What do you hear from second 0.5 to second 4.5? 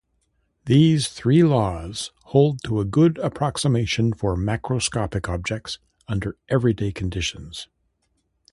These three laws hold to a good approximation for